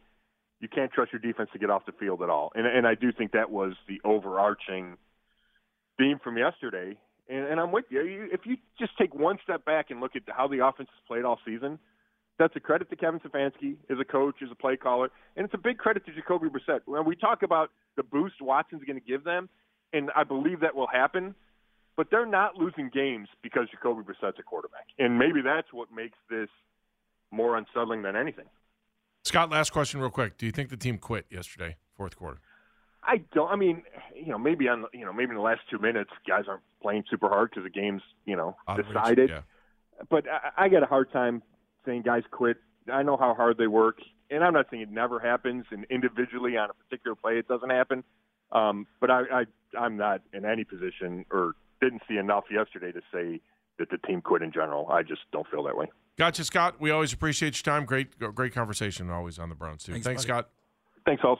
you 0.62 0.68
can't 0.68 0.92
trust 0.92 1.12
your 1.14 1.22
defense 1.22 1.50
to 1.54 1.60
get 1.60 1.70
off 1.70 1.86
the 1.86 1.92
field 1.94 2.22
at 2.22 2.30
all. 2.30 2.52
And 2.56 2.66
and 2.66 2.88
I 2.88 2.96
do 2.96 3.12
think 3.12 3.32
that 3.34 3.50
was 3.52 3.74
the 3.88 4.00
overarching 4.06 4.98
theme 5.98 6.20
from 6.24 6.38
yesterday. 6.38 6.98
And, 7.30 7.46
and 7.46 7.60
I'm 7.60 7.72
with. 7.72 7.86
You- 7.90 8.30
If 8.32 8.42
you 8.46 8.58
just 8.80 8.98
take 8.98 9.14
one 9.14 9.38
step 9.44 9.66
back 9.66 9.92
and 9.92 10.00
look 10.02 10.16
at 10.16 10.24
how 10.28 10.48
the 10.48 10.66
offense 10.66 10.90
has 10.92 11.04
played 11.08 11.26
all 11.26 11.40
season, 11.46 11.80
that's 12.40 12.56
a 12.56 12.60
credit 12.60 12.90
to 12.90 12.96
Kevin 12.96 13.20
Stefanski 13.20 13.76
as 13.92 14.00
a 14.00 14.06
coach, 14.06 14.36
as 14.42 14.50
a 14.52 14.56
play 14.56 14.78
caller, 14.78 15.10
and 15.36 15.46
it's 15.46 15.54
a 15.54 15.58
big 15.58 15.78
credit 15.78 16.06
to 16.08 16.14
Jacoby 16.14 16.48
Brissett. 16.48 16.80
When 16.86 17.06
we 17.06 17.16
talk 17.16 17.44
about 17.44 17.70
the 17.98 18.04
boost 18.04 18.42
Watson's 18.42 18.84
going 18.86 19.00
to 19.00 19.06
give 19.06 19.24
them, 19.26 19.50
and 19.94 20.10
I 20.16 20.24
believe 20.24 20.62
that 20.62 20.76
will 20.76 20.88
happen, 20.88 21.36
but 21.98 22.08
they're 22.10 22.26
not 22.26 22.56
losing 22.56 22.90
games 22.92 23.28
because 23.44 23.68
Jacoby 23.70 24.02
Brissett's 24.04 24.40
a 24.40 24.44
quarterback, 24.44 24.86
and 24.98 25.20
maybe 25.20 25.42
that's 25.42 25.72
what 25.74 25.90
makes 25.94 26.18
this 26.30 26.50
more 27.32 27.58
unsettling 27.58 28.02
than 28.02 28.16
anything. 28.16 28.46
Scott, 29.26 29.50
last 29.52 29.72
question, 29.72 30.00
real 30.00 30.10
quick. 30.10 30.38
Do 30.38 30.46
you 30.46 30.52
think 30.52 30.70
the 30.70 30.78
team 30.78 30.98
quit 30.98 31.26
yesterday, 31.30 31.76
fourth 31.96 32.16
quarter? 32.16 32.40
I 33.04 33.18
don't. 33.34 33.52
I 33.52 33.56
mean, 33.58 33.84
you 34.16 34.28
know, 34.28 34.38
maybe 34.38 34.68
on 34.70 34.86
you 34.94 35.06
know 35.06 35.12
maybe 35.14 35.32
in 35.32 35.36
the 35.36 35.42
last 35.42 35.62
two 35.70 35.78
minutes, 35.80 36.10
guys 36.28 36.46
aren't 36.48 36.64
playing 36.82 37.04
super 37.10 37.28
hard 37.28 37.50
because 37.50 37.64
the 37.64 37.70
game's 37.70 38.02
you 38.26 38.36
know 38.36 38.56
Out 38.68 38.80
of 38.80 38.86
reach, 38.88 38.96
decided. 38.96 39.30
yeah. 39.30 39.42
But 40.10 40.26
I, 40.30 40.66
I 40.66 40.70
got 40.70 40.84
a 40.84 40.86
hard 40.86 41.12
time 41.12 41.42
saying 41.86 42.04
guys 42.04 42.24
quit. 42.32 42.58
I 42.92 43.04
know 43.04 43.18
how 43.18 43.34
hard 43.34 43.58
they 43.58 43.68
work, 43.68 44.00
and 44.30 44.44
I'm 44.44 44.54
not 44.54 44.68
saying 44.72 44.84
it 44.84 44.92
never 44.92 45.20
happens. 45.20 45.66
And 45.72 45.86
individually 45.90 46.58
on 46.58 46.70
a 46.70 46.74
particular 46.74 47.16
play, 47.16 47.38
it 47.38 47.48
doesn't 47.48 47.70
happen. 47.70 48.04
Um, 48.52 48.88
but 49.00 49.12
I, 49.12 49.22
I, 49.32 49.78
I'm 49.78 49.98
not 49.98 50.22
in 50.34 50.46
any 50.46 50.64
position 50.64 51.26
or 51.32 51.54
didn't 51.82 52.02
see 52.08 52.18
enough 52.18 52.46
yesterday 52.52 52.92
to 52.92 53.02
say 53.14 53.42
that 53.78 53.90
the 53.90 53.98
team 53.98 54.22
quit 54.22 54.42
in 54.42 54.52
general. 54.52 54.88
I 54.90 55.04
just 55.04 55.22
don't 55.32 55.48
feel 55.50 55.64
that 55.64 55.78
way. 55.78 55.88
Gotcha, 56.18 56.44
Scott. 56.44 56.76
We 56.80 56.92
always 56.92 57.14
appreciate 57.14 57.66
your 57.66 57.74
time. 57.74 57.86
Great, 57.86 58.20
great 58.20 58.54
conversation 58.54 59.10
always 59.10 59.40
on 59.40 59.50
the 59.50 59.56
Browns 59.56 59.84
too. 59.84 59.94
Thanks, 59.94 60.06
Thanks. 60.06 60.24
Scott. 60.24 60.50
Thanks, 61.06 61.22
all. 61.24 61.40